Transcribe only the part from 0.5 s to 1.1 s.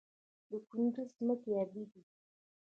کندز